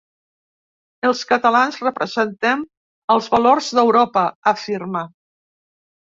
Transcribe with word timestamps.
Els 1.09 1.19
catalans 1.31 1.75
representem 1.87 2.63
els 3.17 3.27
valors 3.33 3.67
d’Europa, 3.81 4.23
afirma. 4.53 5.05